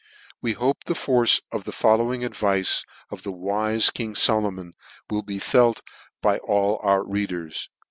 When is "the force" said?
0.85-1.41